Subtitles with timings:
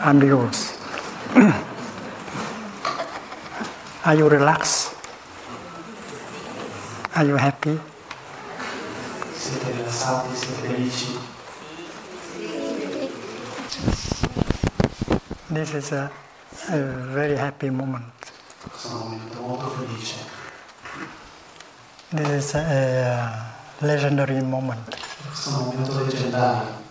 [0.00, 0.78] I'm yours.
[4.04, 4.94] Are you relaxed?
[7.16, 7.78] Are you happy?
[15.50, 16.10] This is a,
[16.70, 16.78] a
[17.10, 18.04] very happy moment.
[22.12, 24.96] This is a, legendary moment.
[25.46, 26.87] Un momento leggendario.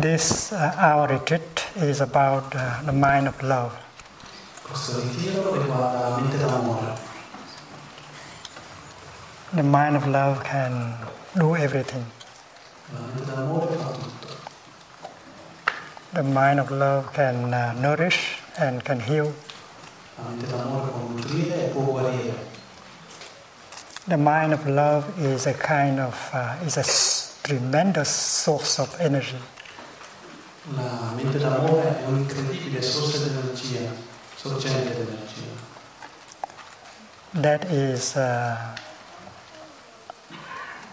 [0.00, 3.76] This uh, our retreat is about uh, the mind of love.
[9.52, 10.94] The mind of love can
[11.36, 12.06] do everything.
[16.14, 19.34] The mind of love can uh, nourish and can heal.
[24.08, 26.86] The mind of love is a kind of uh, is a
[27.46, 29.36] tremendous source of energy.
[30.76, 33.90] La mente d'amore è un'incredibile di energia,
[34.36, 35.48] sorgente di energia.
[37.40, 38.56] That is uh,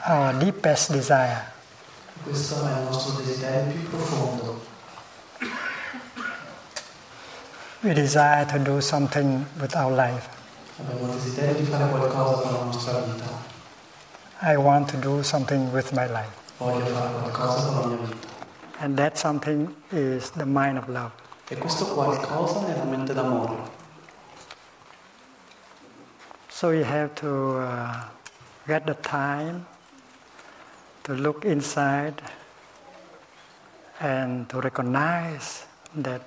[0.07, 1.51] our deepest desire.
[2.23, 4.65] Questo è il nostro desiderio più profondo.
[7.81, 10.27] We desire to do something with our life.
[10.79, 13.25] Abbiamo il desiderio di fare qualcosa con la nostra vita.
[14.41, 16.31] I want to do something with my life.
[16.57, 18.36] Voglio fare qualcosa con la mia vita.
[18.79, 21.11] And that something is the mind of love.
[21.49, 23.55] E questo qualcosa è la mente d'amore.
[26.49, 28.03] So you have to uh,
[28.65, 29.65] get the time
[31.03, 32.21] to look inside
[33.99, 36.21] and to recognize that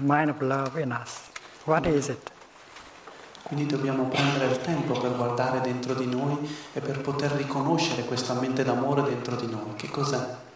[0.00, 1.30] mind of love in us.
[1.64, 2.30] What is it?
[3.42, 8.34] Quindi dobbiamo prendere il tempo per guardare dentro di noi e per poter riconoscere questa
[8.34, 9.74] mente d'amore dentro di noi.
[9.76, 10.46] Che cos'è?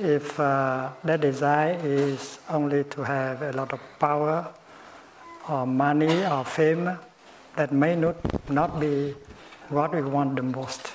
[0.00, 4.46] If uh, that desire is only to have a lot of power
[5.48, 6.96] or money or fame,
[7.56, 8.14] that may not,
[8.48, 9.16] not be
[9.70, 10.92] what we want the most.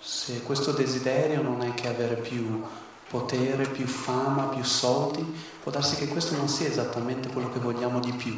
[0.00, 2.60] Se questo desiderio non è che avere più
[3.08, 5.24] potere, più fama, più soldi,
[5.62, 8.36] può darsi che questo non sia esattamente quello che vogliamo di più.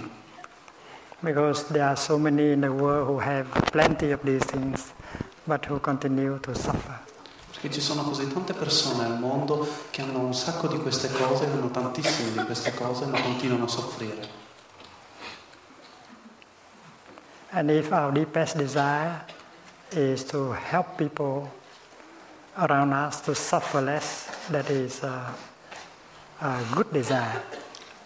[1.21, 4.93] Because there are so many in the world who have plenty of these things,
[5.47, 7.01] but who continue to suffer.
[7.63, 11.45] Perché ci sono così tante persone al mondo che hanno un sacco di queste cose,
[11.45, 14.29] hanno tantissime di queste cose, ma continuano a soffrire.
[17.51, 19.25] And if our deepest desire
[19.91, 21.53] is to help people
[22.55, 25.33] around us to suffer less, that is a,
[26.41, 27.45] a good desire.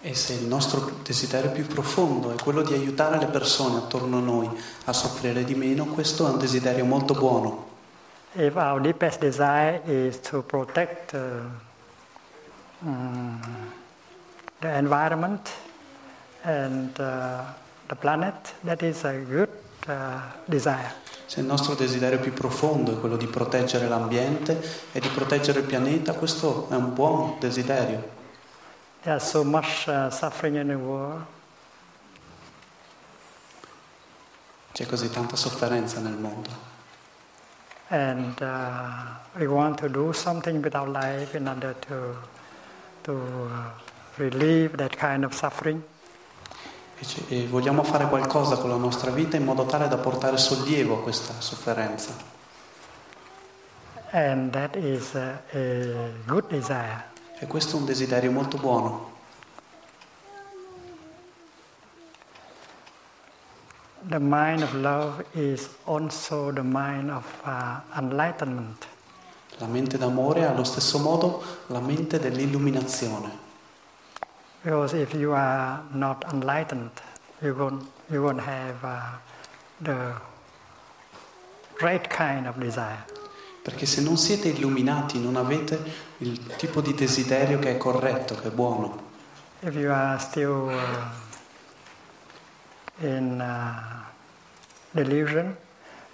[0.02, 4.20] E se il nostro desiderio più profondo è quello di aiutare le persone attorno a
[4.20, 4.50] noi
[4.84, 7.65] a soffrire di meno, questo è un desiderio molto buono.
[8.34, 11.20] If our deepest desire is to protect uh,
[12.84, 13.40] mm,
[14.60, 15.52] the environment
[16.44, 17.44] and uh,
[17.88, 18.34] the planet,
[18.64, 19.48] that is a good
[19.88, 20.92] uh, desire.
[21.26, 24.60] Se il nostro desiderio più profondo è quello di proteggere l'ambiente
[24.92, 28.14] e di proteggere il pianeta, questo è un buon desiderio.
[29.02, 31.24] There's so much uh, suffering in the world,
[34.72, 36.75] C'è così tanta sofferenza nel mondo
[37.88, 42.16] and uh, we want to do something with our life in order to
[43.04, 43.70] to uh,
[44.18, 45.82] relieve that kind of suffering.
[46.98, 50.98] e, e vogliamo fare qualcosa con la nostra vita in modo tale da portare sollievo
[50.98, 52.34] a questa sofferenza.
[54.10, 57.14] And that is a, a good desire.
[57.38, 59.15] E questo è un desiderio molto buono.
[64.08, 68.86] The mind of love is also the mind of uh, enlightenment.
[69.58, 73.30] La mente d'amore è allo stesso modo la mente dell'illuminazione.
[74.62, 76.90] Because if you are not enlightened,
[77.40, 79.18] you won't, you won't have uh,
[79.80, 80.12] the
[81.80, 83.04] right kind of desire.
[83.62, 85.82] Perché se non siete illuminati non avete
[86.18, 89.02] il tipo di desiderio che è corretto, che è buono.
[89.62, 91.10] If you are still uh,
[93.04, 93.95] in uh,
[94.96, 95.56] delusion,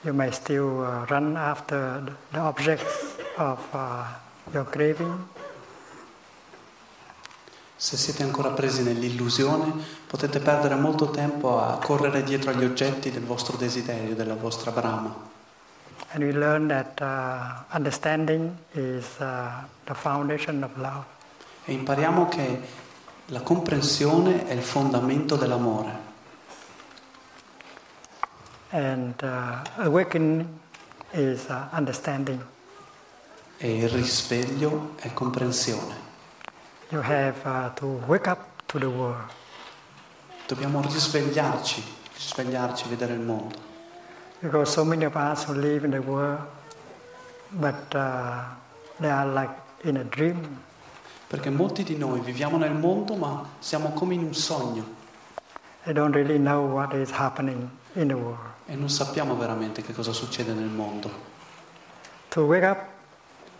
[0.02, 2.02] you may still uh, run after
[2.32, 4.04] the- objects of uh,
[4.52, 5.18] your craving,
[7.76, 9.72] Se siete ancora presi nell'illusione
[10.06, 15.30] potete perdere molto tempo a correre dietro agli oggetti del vostro desiderio, della vostra brama.
[16.14, 19.50] and we learn that uh, understanding is uh,
[19.86, 21.04] the foundation of love.
[21.64, 22.60] E impariamo che
[23.26, 26.10] la comprensione è il fondamento dell'amore.
[28.72, 30.48] And uh, awakening
[31.12, 32.40] is uh, understanding.
[33.58, 35.94] E il risveglio è comprensione.
[36.88, 39.30] You have uh, to wake up to the world.
[40.46, 41.84] Dobbiamo risvegliarci,
[42.14, 43.56] risvegliarci, vedere il mondo.
[44.40, 46.40] Because so many of us who live in the world,
[47.50, 48.42] but uh,
[48.98, 49.54] they are like
[49.84, 50.60] in a dream.
[51.28, 54.84] Perché molti di noi viviamo nel mondo ma siamo come in un sogno
[55.84, 58.51] They don't really know what is happening in the world.
[58.66, 61.10] E non sappiamo veramente che cosa succede nel mondo.
[62.28, 62.78] To wake up,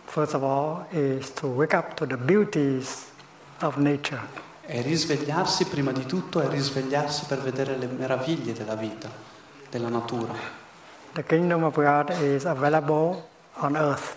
[0.05, 3.05] first of all, is to wake up to the beauties
[3.61, 4.21] of nature.
[4.65, 9.09] E risvegliarsi prima di tutto è risvegliarsi per vedere le meraviglie della vita,
[9.69, 10.33] della natura.
[11.13, 13.23] The kingdom of God is available
[13.55, 14.15] on earth,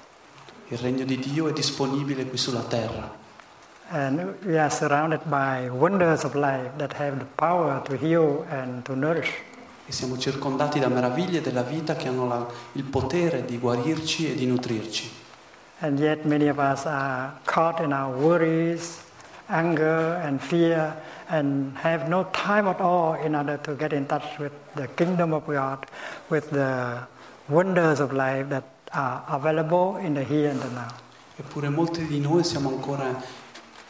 [0.68, 3.24] Il regno di Dio è disponibile qui sulla terra
[3.90, 8.84] and we are surrounded by wonders of life that have the power to heal and
[8.84, 9.30] to nourish.
[9.86, 14.34] E siamo circondati da meraviglie della vita che hanno la- il potere di guarirci e
[14.34, 15.10] di nutrirci.
[15.80, 18.98] And yet, many of us are caught in our worries,
[19.48, 20.96] anger, and fear,
[21.28, 25.32] and have no time at all in order to get in touch with the kingdom
[25.32, 25.84] of God,
[26.28, 27.06] with the
[27.48, 30.88] wonders of life that are available in the here and the now.
[31.36, 33.14] Eppure molti di noi siamo ancora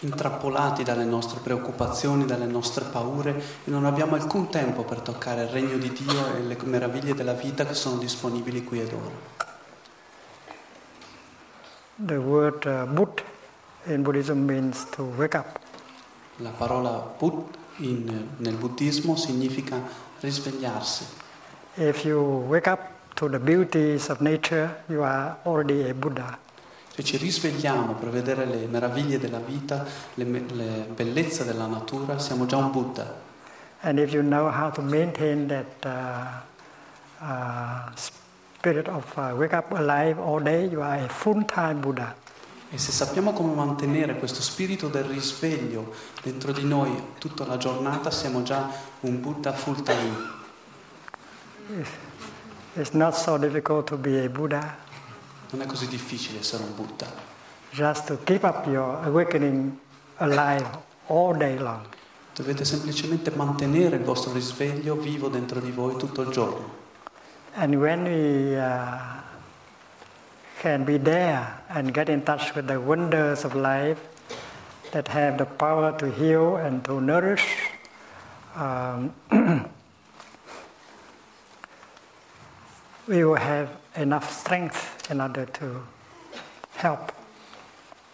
[0.01, 3.31] intrappolati dalle nostre preoccupazioni, dalle nostre paure
[3.65, 7.33] e non abbiamo alcun tempo per toccare il regno di Dio e le meraviglie della
[7.33, 9.35] vita che sono disponibili qui ed ora.
[11.99, 13.23] The word uh, Buddh
[13.87, 15.59] in Buddhism means to wake up.
[16.39, 19.81] La parola Buddh in- nel buddismo significa
[20.21, 21.07] risvegliarsi.
[21.77, 22.81] If you wake up
[23.15, 26.39] to the beauties of nature, you are already a Buddha.
[26.97, 29.85] Se ci risvegliamo per vedere le meraviglie della vita,
[30.15, 33.15] le, le bellezze della natura, siamo già un Buddha.
[33.83, 39.73] And if you know how to maintain that uh, uh, spirit of uh, wake up
[39.73, 42.15] alive all day, you are a full-time Buddha.
[42.71, 48.11] E se sappiamo come mantenere questo spirito del risveglio dentro di noi tutta la giornata,
[48.11, 48.71] siamo già
[49.01, 50.17] un Buddha full time.
[52.73, 54.85] It's not so difficult to be a Buddha.
[55.51, 57.07] Non è così difficile essere un Buddha.
[57.71, 59.79] Just to keep up your awakening
[60.17, 60.67] alive
[61.07, 61.85] all day long.
[62.35, 66.85] Dovete semplicemente mantenere il vostro risveglio vivo dentro di voi tutto il giorno.
[67.55, 69.23] And when we uh,
[70.61, 74.01] can be there and get in touch with the wonders of life
[74.93, 77.47] that have the power to heal and to nourish,
[78.55, 79.15] um,
[83.09, 85.83] we will have enough strength in order to
[86.77, 87.13] help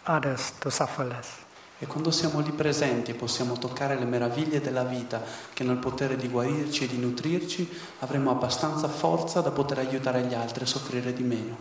[0.06, 1.40] others to suffer less.
[1.78, 5.20] E quando siamo lì presenti e possiamo toccare le meraviglie della vita
[5.52, 7.68] che hanno il potere di guarirci e di nutrirci,
[7.98, 11.56] avremo abbastanza forza da poter aiutare gli altri a soffrire di meno.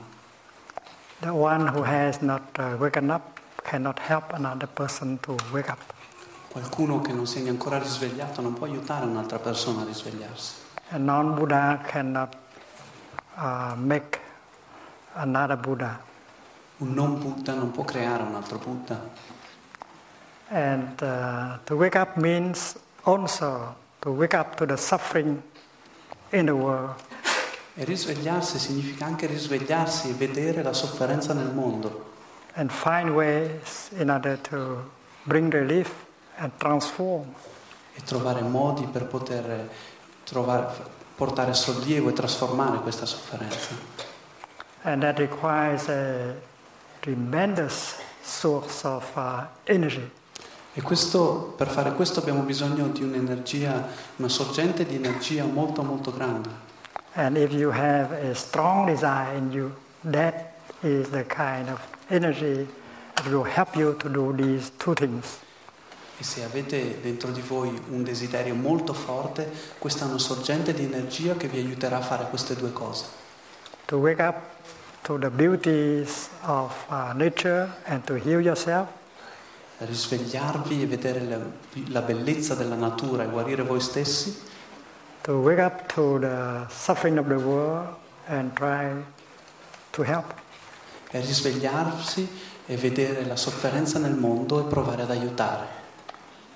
[1.21, 5.79] The one who has not uh, waken up cannot help another person to wake up.
[6.50, 10.53] Qualcuno che non si è ancora risvegliato non può aiutare un'altra persona a risvegliarsi.
[10.89, 12.35] A non Buddha cannot
[13.42, 14.19] uh, make
[15.14, 16.00] another Buddha.
[16.78, 19.00] Un non Buddha non può creare un altro Buddha.
[20.50, 25.42] And uh, to wake up means also to wake up to the suffering
[26.31, 26.95] in the world.
[27.74, 32.10] E risvegliarsi significa anche risvegliarsi e vedere la sofferenza nel mondo
[32.56, 34.92] and find ways in order to
[35.24, 36.06] bring relief
[36.38, 37.33] and transform.
[37.94, 39.69] e trovare modi per poter
[40.24, 43.75] trovare- portare sollievo e trasformare questa sofferenza.
[44.81, 46.33] And that requires a
[46.99, 50.09] tremendous source of uh, energy.
[50.73, 56.11] E questo, per fare questo abbiamo bisogno di un'energia, una sorgente di energia molto molto
[56.11, 56.49] grande.
[57.13, 59.71] And if you have a strong desire in you,
[60.09, 62.68] that is the kind of energy
[63.13, 65.37] that will help you to do these two things.
[66.21, 70.83] E se avete dentro di voi un desiderio molto forte, questa è una sorgente di
[70.83, 73.06] energia che vi aiuterà a fare queste due cose.
[73.85, 74.35] To wake up
[75.01, 78.87] to the beauties of uh, nature and to heal yourself,
[79.78, 81.40] Risvegliarvi e vedere la,
[81.87, 84.37] la bellezza della natura e guarire voi stessi
[85.21, 87.95] to wake up to the suffering of the world
[88.28, 88.94] and try
[89.90, 90.31] to help.
[91.09, 92.30] e risvegliarsi
[92.68, 95.81] e vedere la sofferenza nel mondo e provare ad aiutare.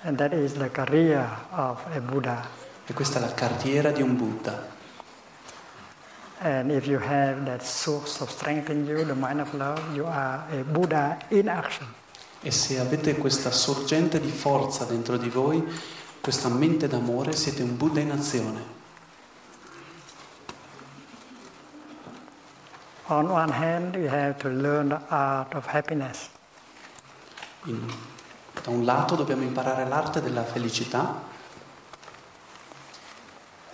[0.06, 2.46] And that is the career of a Buddha.
[2.86, 4.74] E questa è la carriera di un Buddha.
[6.38, 10.06] And if you have that source of strength in you, the mind of love, you
[10.06, 11.88] are a Buddha in action.
[12.40, 15.60] E se avete questa sorgente di forza dentro di voi,
[16.20, 18.74] questa mente d'amore, siete un Buddha in azione.
[23.08, 26.28] On one hand, we have to learn the art of happiness.
[27.64, 28.14] In-
[28.66, 31.34] da un lato dobbiamo imparare l'arte della felicità,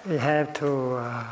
[0.05, 1.25] We have to uh,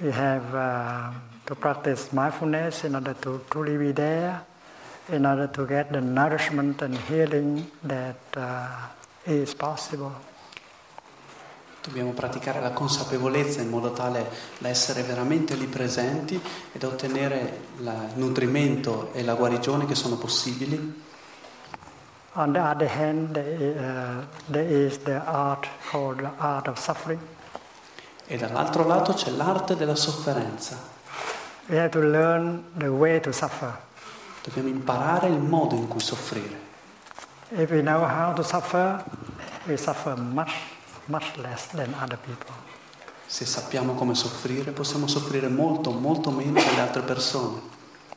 [0.00, 1.12] we have uh,
[1.44, 4.42] to practice mindfulness in order to truly be there,
[5.10, 8.88] in order to get the nourishment and healing that uh,
[9.24, 10.12] is possible.
[11.86, 16.40] dobbiamo praticare la consapevolezza in modo tale da essere veramente lì presenti
[16.72, 21.04] ed ottenere il nutrimento e la guarigione che sono possibili.
[22.38, 27.18] On the other hand, there is, the art called the art of suffering.
[28.26, 30.76] E dall'altro lato c'è l'arte della sofferenza.
[31.68, 33.74] We have to learn the way to suffer.
[34.42, 36.60] Dobbiamo imparare il modo in cui soffrire.
[37.52, 39.02] If we know how to suffer,
[39.64, 40.52] we suffer much,
[41.06, 42.54] much less than other people.
[43.24, 47.60] Se sappiamo come soffrire, possiamo soffrire molto, molto meno delle altre persone.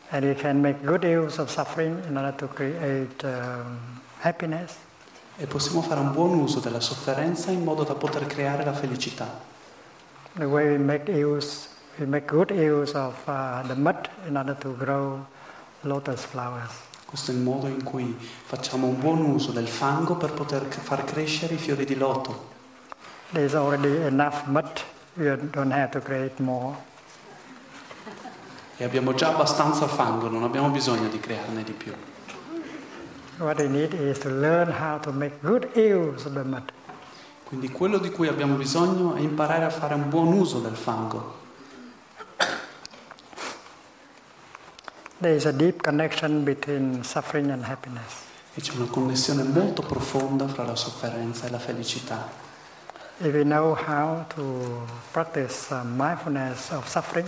[0.09, 3.77] And we can make good use of suffering in order to create um,
[4.21, 4.73] happiness.
[5.38, 9.39] E possiamo fare un buon uso della sofferenza in modo da poter creare la felicità.
[10.33, 14.55] The way we make use, we make good use of uh, the mud in order
[14.57, 15.25] to grow
[15.81, 16.71] lotus flowers.
[17.05, 21.03] Questo è il modo in cui facciamo un buon uso del fango per poter far
[21.05, 22.47] crescere i fiori di loto.
[23.31, 24.83] There's already enough mud.
[25.15, 26.75] You don't have to create more.
[28.77, 31.93] E abbiamo già abbastanza fango, non abbiamo bisogno di crearne di più.
[33.39, 36.72] What we need is to learn how to make good use of the mud.
[37.46, 41.38] Quindi quello di cui abbiamo bisogno è imparare a fare un buon uso del fango.
[45.19, 48.13] There is a deep connection between suffering and happiness.
[48.53, 52.29] E c'è una connessione molto profonda fra la sofferenza e la felicità.
[53.19, 57.27] If we know how to practice uh, mindfulness of suffering,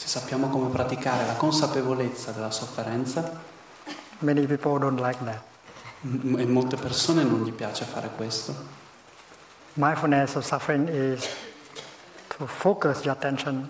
[0.00, 3.38] Se sappiamo come praticare la consapevolezza della sofferenza,
[4.20, 5.42] many people don't like that.
[6.02, 8.54] e molte persone non gli piace fare questo,
[9.74, 11.28] Mindfulness of suffering is
[12.36, 13.68] to focus your attention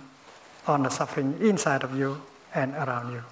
[0.66, 2.16] on the suffering inside of you
[2.54, 3.23] and around you.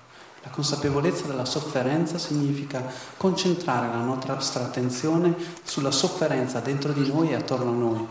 [0.43, 2.83] la consapevolezza della sofferenza significa
[3.17, 5.35] concentrare la nostra attenzione
[5.65, 8.07] sulla sofferenza dentro di noi e attorno a noi.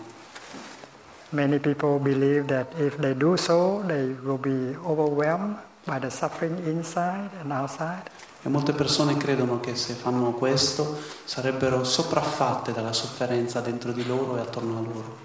[1.29, 6.57] Many people believe that if they do so, they will be overwhelmed by the suffering
[6.65, 8.09] inside and outside.
[8.43, 14.37] E molte persone credono che se fanno questo sarebbero sopraffatte dalla sofferenza dentro di loro
[14.37, 15.15] e attorno a loro.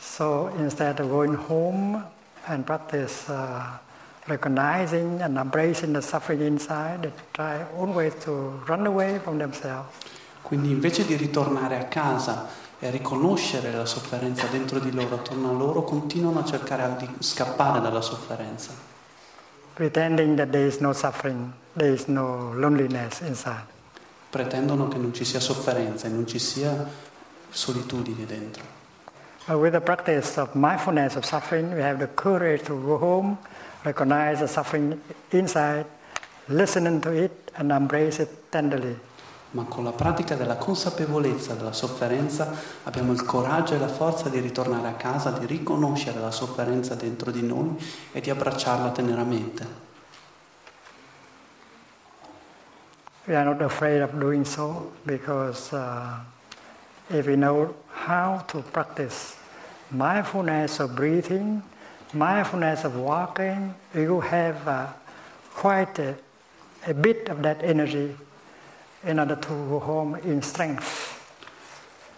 [0.00, 2.02] So instead of going home
[2.44, 3.78] and practice uh,
[4.26, 9.88] recognizing and embracing the suffering inside, they try always to run away from themselves.
[10.42, 12.46] Quindi invece di ritornare a casa
[12.78, 17.80] e riconoscere la sofferenza dentro di loro, attorno a loro, continuano a cercare di scappare
[17.80, 18.72] dalla sofferenza,
[19.78, 23.62] pretending that there is no suffering, there is no loneliness inside.
[24.28, 26.84] pretendono che non ci sia sofferenza e non ci sia
[27.48, 28.62] solitudine dentro.
[29.46, 33.38] But with the practice of mindfulness of suffering, we have the courage to go home,
[33.84, 35.86] recognize the suffering inside,
[36.48, 38.96] listen to it, and embrace it tenderly.
[39.50, 42.52] Ma con la pratica della consapevolezza della sofferenza
[42.84, 47.30] abbiamo il coraggio e la forza di ritornare a casa, di riconoscere la sofferenza dentro
[47.30, 47.74] di noi
[48.12, 49.86] e di abbracciarla teneramente.
[53.24, 56.18] We are not afraid of doing so because uh,
[57.08, 57.74] if we know
[58.06, 59.34] how to practice
[59.90, 61.62] mindfulness of breathing,
[62.12, 64.86] mindfulness of walking, you have uh,
[65.54, 66.16] quite a,
[66.86, 68.14] a bit of that energy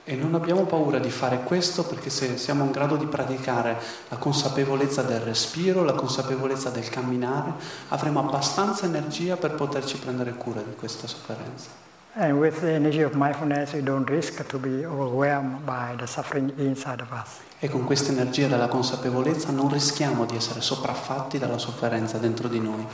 [0.02, 3.76] E non abbiamo paura di fare questo perché se siamo in grado di praticare
[4.08, 7.52] la consapevolezza del respiro, la consapevolezza del camminare,
[7.90, 11.68] avremo abbastanza energia per poterci prendere cura di questa sofferenza.
[12.14, 16.52] And with the energy of mindfulness, we don't risk to be overwhelmed by the suffering
[16.56, 17.36] inside of us.
[17.60, 22.58] E con questa energia della consapevolezza non rischiamo di essere sopraffatti dalla sofferenza dentro di
[22.58, 22.84] noi.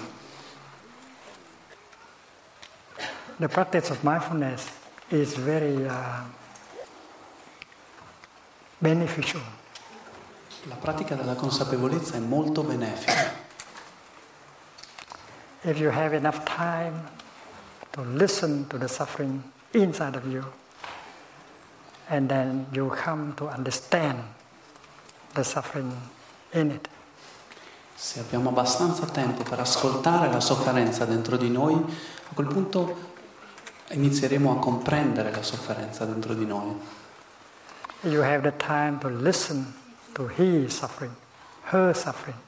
[3.39, 4.71] The practice of mindfulness
[5.11, 6.23] is very uh,
[8.81, 9.43] beneficial.
[10.69, 13.35] La pratica della consapevolezza è molto benefica.
[15.65, 17.11] If you have enough time
[17.91, 20.43] to listen to the suffering inside of you,
[22.09, 24.23] and then you come to understand
[25.35, 25.93] the suffering
[26.53, 26.89] in it.
[27.95, 33.15] Se abbiamo abbastanza tempo per ascoltare la sofferenza dentro di noi, a quel punto
[33.91, 36.75] inizieremo a comprendere la sofferenza dentro di noi.
[38.03, 39.75] You have the time to listen
[40.13, 41.15] to his suffering,
[41.71, 42.45] her suffering.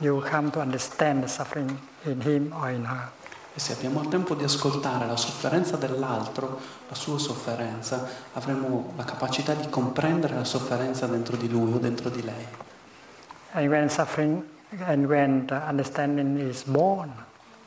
[0.00, 3.10] you come to understand the suffering in him or in her.
[3.52, 9.04] E se abbiamo il tempo di ascoltare la sofferenza dell'altro, la sua sofferenza, avremo la
[9.04, 12.46] capacità di comprendere la sofferenza dentro di lui o dentro di lei.
[13.52, 14.44] And when suffering
[14.84, 17.12] and when the understanding is born,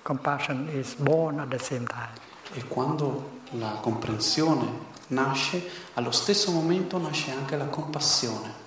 [0.03, 2.22] compassion is born at the same time.
[2.53, 8.61] E quando la comprensione nasce, allo stesso momento nasce anche la compassione.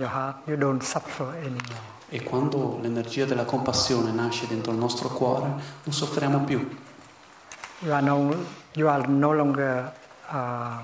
[0.00, 0.46] Heart.
[2.10, 5.46] E quando l'energia della compassione nasce dentro il nostro cuore,
[5.82, 6.66] non soffriamo più.
[7.80, 8.34] You are no,
[8.72, 9.92] you are no longer
[10.30, 10.82] uh,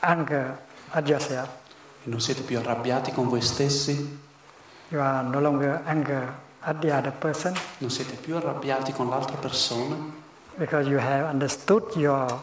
[0.00, 0.58] anger
[0.90, 1.48] at yourself.
[2.04, 4.26] E non siete più arrabbiati con voi stessi,
[4.90, 6.32] You are no longer anger
[6.68, 9.96] at the other person non siete più arrabbiati con l'altra persona,
[10.58, 12.42] because you have understood your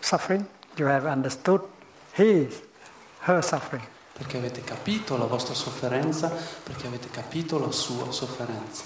[0.00, 0.46] suffering.
[0.76, 1.62] You have understood
[2.12, 2.60] his,
[3.20, 3.86] her suffering.
[4.12, 6.30] perché avete capito la vostra sofferenza,
[6.62, 8.84] perché avete capito la sua sofferenza.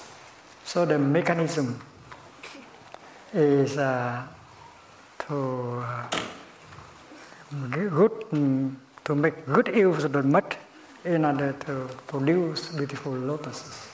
[0.62, 1.78] So the mechanism
[3.32, 4.22] is uh,
[5.26, 6.08] to uh,
[7.90, 10.56] good mm, to make good use of the mud
[11.04, 13.87] in order to produce beautiful lotuses.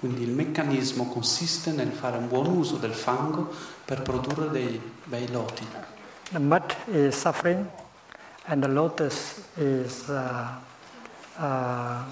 [0.00, 3.52] Quindi il meccanismo consiste nel fare un buon uso del fango
[3.84, 5.66] per produrre dei bei loti.
[6.32, 7.68] The mud is suffering,
[8.46, 10.52] and the lotus is uh,
[11.36, 12.02] uh,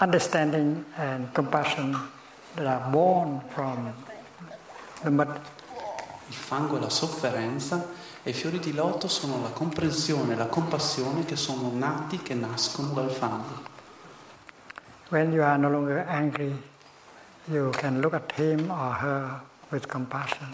[0.00, 1.96] understanding and compassion
[2.56, 3.92] that are born from
[5.04, 5.28] the mud.
[6.26, 7.86] Il fango è la sofferenza
[8.24, 12.34] e i fiori di loto sono la comprensione e la compassione che sono nati, che
[12.34, 13.68] nascono dal fango.
[15.10, 16.68] When you are no longer angry,
[17.48, 20.48] you can look at him or her with compassion.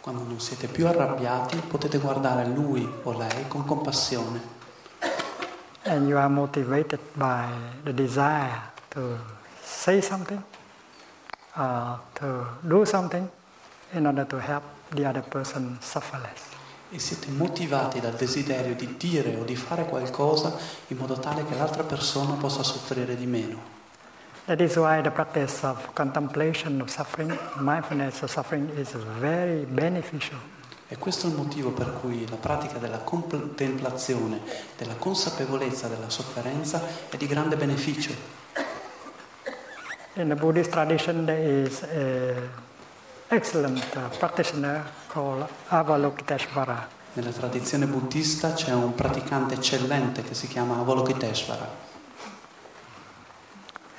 [0.00, 4.56] Quando non siete più arrabbiati potete guardare lui o lei con compassione
[5.84, 7.48] And you are motivated by
[7.82, 9.18] the desire to
[9.62, 10.42] say something,
[11.54, 13.28] uh, to do something
[13.92, 16.56] in order to help the other person suffer less.
[16.90, 20.56] e siete motivati dal desiderio di dire o di fare qualcosa
[20.88, 23.77] in modo tale che l'altra persona possa soffrire di meno.
[24.48, 30.38] That is why the practice of contemplation of suffering, mindfulness of suffering, is very beneficial.
[30.88, 34.40] E questo è il motivo per cui la pratica della contemplazione,
[34.78, 36.80] della consapevolezza della sofferenza
[37.10, 38.10] è di grande beneficio.
[40.14, 42.48] In the Buddhist tradition, there is an
[43.28, 43.84] excellent
[44.16, 46.88] practitioner called Avalokiteshvara.
[47.12, 51.87] Nella tradizione buddista c'è un praticante eccellente che si chiama Avalokiteshvara.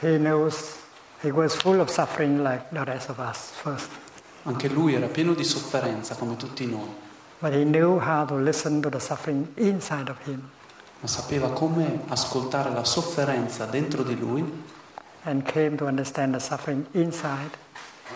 [0.02, 0.78] He knows
[1.22, 3.90] he was full of suffering like the rest of us first,
[4.44, 6.88] Anche lui era pieno di sofferenza come tutti noi,
[7.40, 10.50] but he knew how to listen to the suffering inside of him
[11.02, 14.44] ma sapeva come ascoltare la sofferenza dentro di lui
[15.24, 17.52] and came to understand the suffering inside.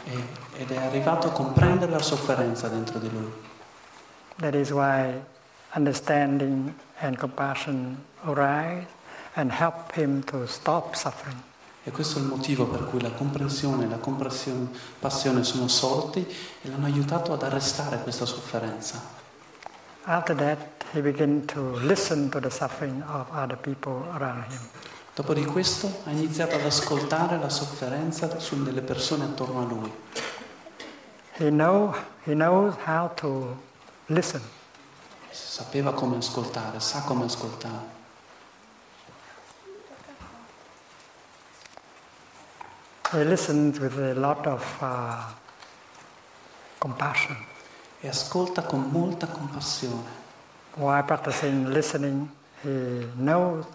[0.05, 3.31] e- ed è arrivato a comprendere la sofferenza dentro di lui.
[4.37, 5.21] That is why
[5.75, 8.87] understanding and compassion arise
[9.35, 11.41] and help him to stop suffering.
[11.85, 14.69] E questo è il motivo per cui la comprensione e la comprensione-
[14.99, 16.25] passione sono sorti
[16.61, 19.01] e l'hanno aiutato ad arrestare questa sofferenza.
[20.05, 20.57] After that,
[20.93, 24.59] he began to listen to the suffering of other people around him.
[25.15, 29.91] Dopo di questo ha iniziato ad ascoltare la sofferenza delle persone attorno a lui.
[31.37, 31.93] He, know,
[32.23, 33.55] he knows how to
[34.07, 34.41] listen.
[35.29, 38.02] Sapeva come ascoltare, sa come ascoltare.
[43.13, 45.31] He listens with a lot of uh,
[46.79, 47.37] compassion.
[47.99, 50.09] E ascolta con molta compassione.
[50.73, 52.27] While practicing listening,
[52.63, 53.65] he knows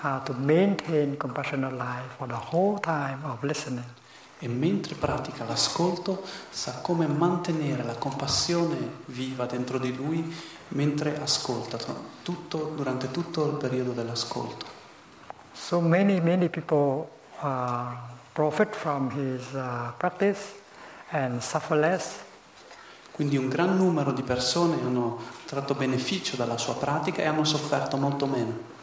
[0.00, 3.86] how to maintain compassionate life for the whole time of listening.
[4.40, 10.36] E mentre pratica l'ascolto sa come mantenere la compassione viva dentro di lui
[10.70, 11.78] mentre ascolta,
[12.24, 14.66] tutto- durante tutto il periodo dell'ascolto.
[15.52, 17.08] So many, many people
[17.42, 20.54] uh, profit from his uh, practice
[21.10, 22.20] and suffer less.
[23.10, 27.96] Quindi un gran numero di persone hanno tratto beneficio dalla sua pratica e hanno sofferto
[27.96, 28.76] molto meno.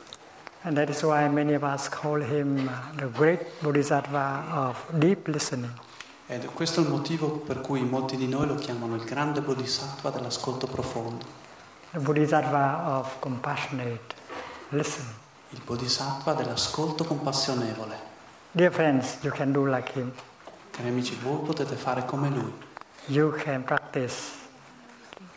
[0.63, 5.25] And that is why many of us call him uh, the great bodhisattva of deep
[5.27, 5.71] listening.
[6.27, 10.09] Ed questo è il motivo per cui molti di noi lo chiamano il grande bodhisattva
[10.09, 11.23] dell'ascolto profondo,
[11.91, 14.15] The bodhisattva of compassionate
[14.71, 15.13] listening.
[15.51, 18.14] il bodhisattva dell'ascolto compassionevole.
[18.55, 20.13] Dear friends, you can do like him.
[20.71, 22.53] Cari amici, voi potete fare come lui.
[23.07, 24.31] You can practice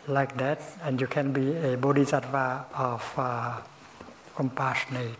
[0.07, 3.59] like that, and you can be a bodhisattva of uh,
[4.33, 5.17] compassionate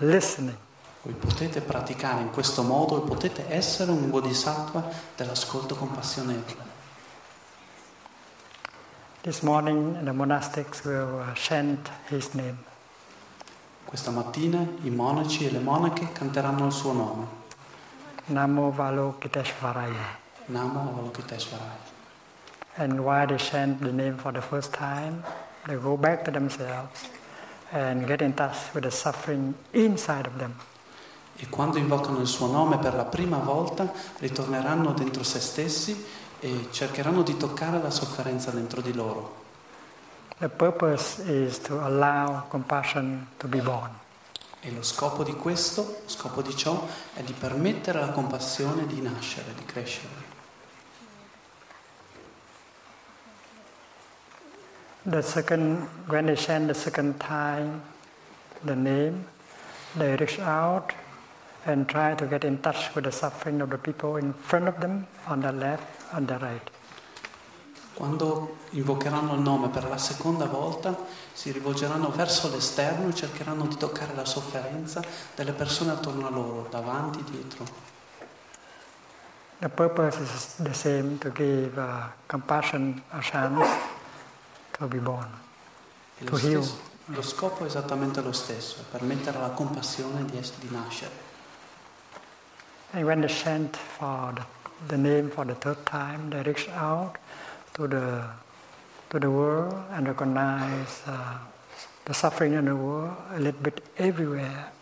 [0.00, 0.58] listening.
[1.00, 4.84] Voi potete praticare in questo modo e potete essere un bodhisattva
[5.16, 6.66] dell'ascolto compassionevole.
[9.22, 12.67] This morning the monastics will uh, chant his name.
[13.88, 17.26] Questa mattina i monaci e le monache canteranno il suo nome.
[18.26, 20.18] Namo Valokiteshvaraya.
[20.44, 21.78] Namo Avalokiteshvaraya.
[22.74, 25.24] And while they chant the name for the first time,
[25.64, 27.08] they go back to themselves
[27.72, 30.54] and get in touch with the suffering inside of them.
[31.36, 36.04] E quando invocano il suo nome per la prima volta, ritorneranno dentro se stessi
[36.40, 39.46] e cercheranno di toccare la sofferenza dentro di loro.
[40.40, 43.90] The purpose is to allow compassion to be born.
[44.60, 49.00] E lo scopo di questo, lo scopo di ciò, è di permettere alla compassione di
[49.00, 50.26] nascere, di crescere.
[55.02, 57.80] The second, when they chant the second time
[58.62, 59.26] the name,
[59.96, 60.92] they reach out
[61.64, 64.78] and try to get in touch with the suffering of the people in front of
[64.80, 66.70] them, on the left, on the right.
[67.98, 70.96] Quando invocheranno il nome per la seconda volta,
[71.32, 75.02] si rivolgeranno verso l'esterno e cercheranno di toccare la sofferenza
[75.34, 77.64] delle persone attorno a loro, davanti, dietro.
[79.58, 83.68] The purpose is the same to give uh, compassion a chance
[84.78, 85.26] to be born.
[86.18, 86.62] E lo, To heal.
[86.62, 91.10] stesso- lo scopo è esattamente lo stesso, permettere alla compassione di, es- di nascere.
[92.92, 94.44] And when they chant for the,
[94.86, 97.16] the name for the third time, they reach out
[97.78, 98.22] to the
[99.08, 101.38] to the world and recognize uh,
[102.04, 104.72] the suffering in the world a little bit everywhere.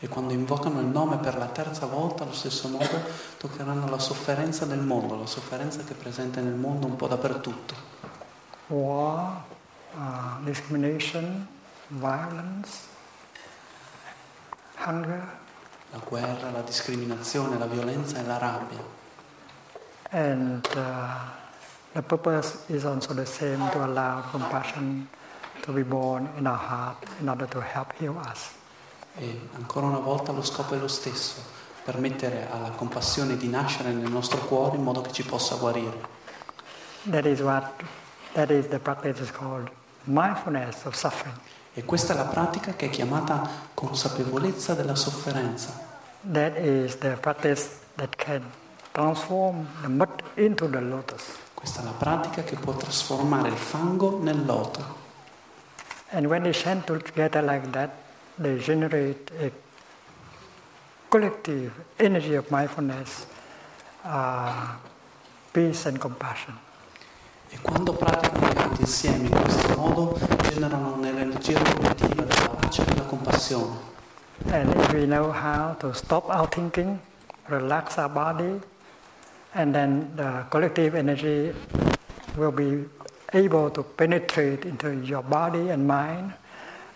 [0.00, 3.02] E quando invocano il nome per la terza volta, allo stesso modo,
[3.36, 7.74] toccheranno la sofferenza del mondo, la sofferenza che è presente nel mondo un po' dappertutto.
[8.68, 9.42] War,
[9.96, 11.48] uh, discrimination,
[11.88, 12.86] violence,
[14.86, 15.36] hunger,
[15.90, 18.97] La guerra, la discriminazione, la violenza e la rabbia.
[20.12, 21.18] And uh,
[21.94, 25.08] the purpose is also the same to allow compassion
[25.62, 28.54] to be born in our heart in order to help heal us.
[29.20, 31.42] E ancora una volta lo scopo è lo stesso,
[31.84, 36.16] permettere alla compassione di nascere nel nostro cuore in modo che ci possa guarire.
[37.10, 37.82] That is what
[38.34, 39.70] that is the practice is called
[40.04, 41.36] mindfulness of suffering.
[41.74, 45.86] E questa è la pratica che è chiamata consapevolezza della sofferenza.
[46.32, 48.42] That is the practice that can
[48.98, 51.38] transform the mud into the lotus.
[51.54, 54.96] Questa è la pratica che può trasformare il fango nel loto.
[56.10, 57.90] And when they chant together like that,
[58.36, 59.52] they generate a
[61.08, 63.26] collective energy of mindfulness,
[64.02, 64.74] uh,
[65.52, 66.58] peace and compassion.
[67.50, 72.84] E quando praticano i canti insieme in questo modo generano un'energia collettiva della pace e
[72.84, 73.76] della compassione.
[74.50, 76.98] And if we know how to stop our thinking,
[77.46, 78.60] relax our body,
[79.52, 81.52] and then the collective energy
[82.36, 82.88] will be
[83.32, 86.32] able to penetrate into your body and mind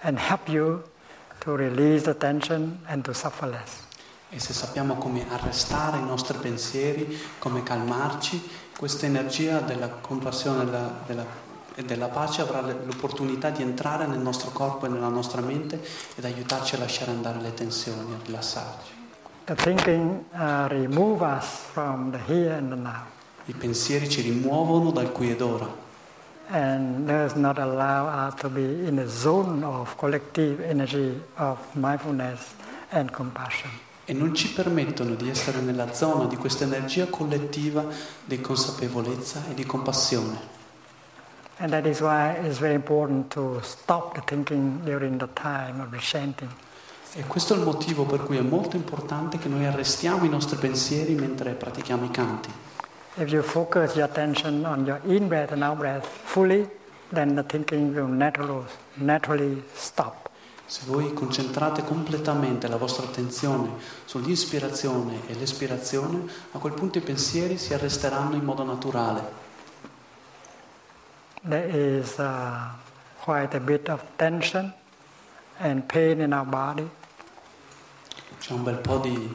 [0.02, 0.82] and help you
[1.40, 3.86] to release the tension and to suffer less.
[4.30, 8.40] E se sappiamo come arrestare i nostri pensieri, come calmarci,
[8.78, 11.26] questa energia della compassione della- della-
[11.74, 15.82] e della pace avrà l'opportunità di entrare nel nostro corpo e nella nostra mente
[16.14, 19.01] ed aiutarci a lasciare andare le tensioni, a rilassarci.
[19.44, 23.06] The thinking uh, remove us from the here and the now
[23.48, 25.68] I pensieri ci rimuovono dal qui ed ora
[26.48, 32.54] and does not allow us to be in a zone of collective energy of mindfulness
[32.90, 33.70] and compassion.
[34.04, 37.84] e non ci permettono di essere nella zona di questa energia collettiva
[38.24, 40.38] di consapevolezza e di compassione.
[41.58, 45.90] And that is why it's very important to stop the thinking during the time of
[45.90, 46.50] the chanting.
[47.14, 50.56] E questo è il motivo per cui è molto importante che noi arrestiamo i nostri
[50.56, 52.50] pensieri mentre pratichiamo i canti.
[55.76, 56.70] Breath fully,
[57.12, 59.62] the naturally, naturally.
[60.64, 63.72] Se voi concentrate completamente la vostra attenzione
[64.06, 69.40] sull'ispirazione e l'espirazione, a quel punto i pensieri si arresteranno in modo naturale.
[71.46, 72.70] There is uh,
[73.22, 74.72] quite a bit of tension
[75.58, 76.88] and pain in our body.
[78.52, 79.34] C'è un bel po' di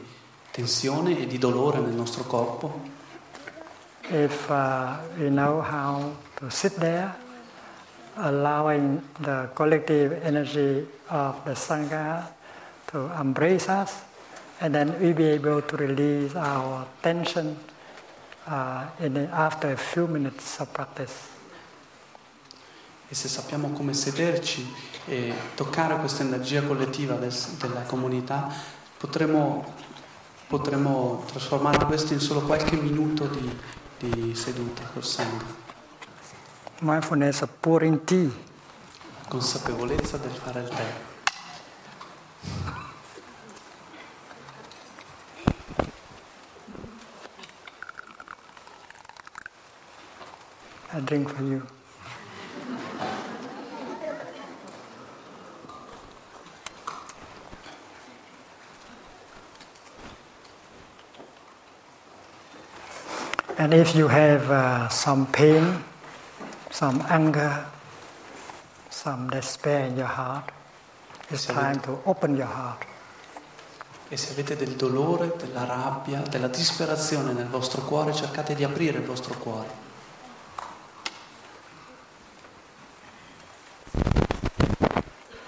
[0.52, 2.82] tensione e di dolore nel nostro corpo.
[4.10, 7.16] If uh, we know how to sit there,
[8.14, 12.30] allowing the collective energy of the Sangha
[12.92, 14.04] to embrace us,
[14.60, 17.58] and then we be able to release our tension
[18.46, 21.26] uh, in the, after a few minutes of practice.
[23.08, 24.64] E se sappiamo come sederci
[25.06, 29.74] e toccare questa energia collettiva del, della comunità, potremo,
[30.48, 33.58] potremo, trasformare questo in solo qualche minuto di,
[33.98, 35.66] di seduta col sangue.
[36.80, 38.28] Mindfulness of pouring tea.
[39.28, 41.06] Consapevolezza del fare il tè.
[50.90, 51.77] I drink for you.
[63.58, 65.82] And if you have uh, some pain,
[66.70, 67.66] some anger,
[68.88, 70.52] some despair in your heart,
[71.28, 72.86] it's time to open your heart.
[74.10, 78.98] E se avete del dolore, della rabbia, della disperazione nel vostro cuore, cercate di aprire
[78.98, 79.86] il vostro cuore.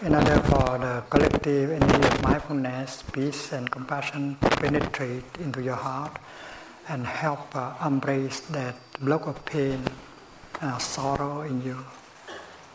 [0.01, 5.77] In order for the collective energy of mindfulness, peace, and compassion to penetrate into your
[5.77, 6.19] heart
[6.91, 9.81] and help uh, embrace that block of pain,
[10.61, 11.77] uh, sorrow in you.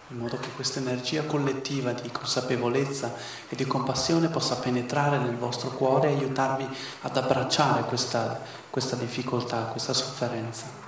[0.10, 3.12] in modo che questa energia collettiva di consapevolezza
[3.50, 6.68] e di compassione possa penetrare nel vostro cuore e aiutarvi
[7.02, 10.84] ad abbracciare questa, questa difficoltà, questa sofferenza.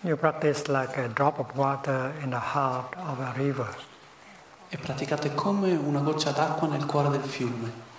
[0.00, 3.68] You practice like a drop of water in the heart of a river.
[4.68, 7.90] E praticate come una goccia d'acqua nel cuore del fiume.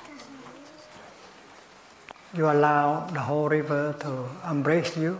[2.35, 5.19] You allow the whole river to embrace you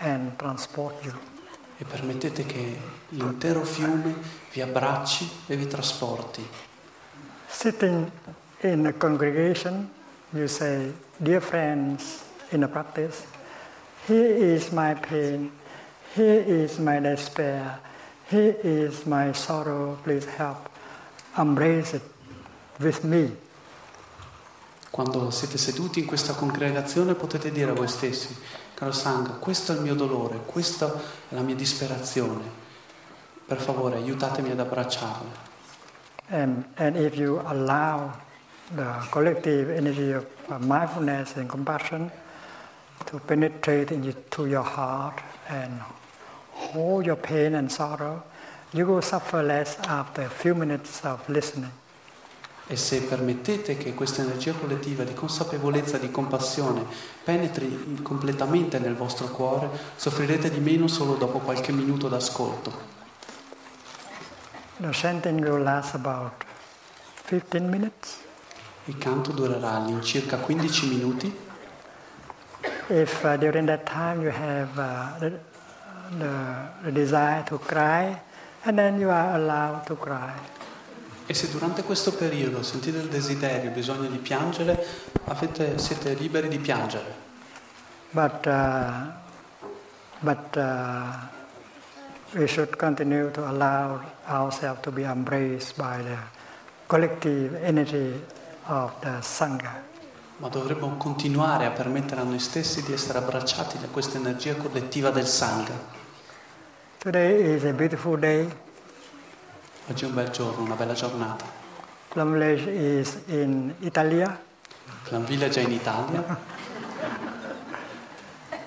[0.00, 1.12] and transport you.
[1.76, 4.14] E permettete che l'intero fiume
[4.52, 6.46] vi abbracci e vi trasporti.
[7.48, 8.08] Sitting
[8.60, 9.90] in a congregation,
[10.30, 13.26] you say, Dear friends, in a practice,
[14.06, 15.50] here is my pain,
[16.14, 17.80] here is my despair,
[18.30, 20.68] here is my sorrow, please help.
[21.36, 22.02] Embrace it
[22.78, 23.32] with me.
[24.92, 28.36] Quando siete seduti in questa congregazione potete dire a voi stessi,
[28.74, 30.92] caro Sangha, questo è il mio dolore, questa
[31.30, 32.42] è la mia disperazione.
[33.46, 35.30] Per favore aiutatemi ad abbracciarla.
[36.28, 38.12] And, and if you allow
[38.74, 42.10] the collective energy of uh, mindfulness and compassion
[43.06, 45.80] to penetrate into your heart and
[46.50, 48.22] hold your pain and sorrow,
[48.74, 51.72] you will suffer less after a few minutes of listening.
[52.72, 56.82] E se permettete che questa energia collettiva di consapevolezza, di compassione
[57.22, 62.72] penetri completamente nel vostro cuore, soffrirete di meno solo dopo qualche minuto d'ascolto.
[64.78, 66.46] The chanting will last about
[67.26, 68.20] 15 minutes.
[68.86, 71.38] Il canto durerà all'incirca 15 minuti.
[72.88, 75.38] If uh, during that time you have uh, the,
[76.16, 76.30] the,
[76.84, 78.18] the desire to cry,
[78.62, 80.61] and then you are allowed to cry.
[81.32, 84.84] E se durante questo periodo sentite il desiderio, il bisogno di piangere,
[85.24, 87.14] avete, siete liberi di piangere.
[88.10, 89.10] But, uh,
[90.18, 91.10] but uh,
[92.34, 96.18] we should continue to allow ourselves to be embraced by the
[96.86, 98.12] collective energy
[98.66, 99.82] of the Sangha.
[100.36, 105.08] Ma dovremmo continuare a permettere a noi stessi di essere abbracciati da questa energia collettiva
[105.08, 105.72] del Sangha.
[106.98, 108.70] Today is a beautiful day.
[109.88, 111.44] Oggi è un bel giorno, una bella giornata.
[112.08, 114.38] Plum Village is in Italia,
[115.04, 116.22] Plan Village è in Italia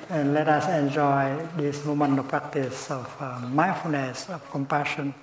[0.10, 5.13] and let us enjoy this moment of practice of uh, mindfulness, of compassion.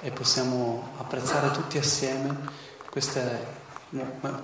[0.00, 2.36] e possiamo apprezzare tutti assieme
[2.90, 3.22] questa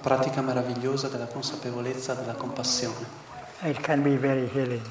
[0.01, 3.07] pratica meravigliosa della consapevolezza, della compassione,
[3.63, 4.83] It can be very healing.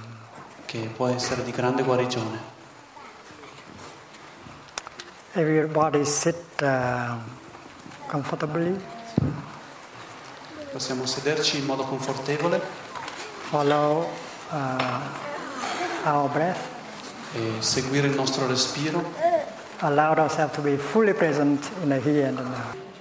[0.66, 2.53] che può essere di grande guarigione.
[5.36, 7.18] Everybody sit uh,
[8.08, 8.80] comfortably,
[10.72, 12.62] Possiamo sederci in modo confortevole?
[13.50, 14.10] Follow
[14.52, 15.02] uh,
[16.04, 16.60] our breath,
[17.34, 19.12] e seguire il nostro respiro?
[19.80, 22.93] Allow ourselves to be fully present in the here and now.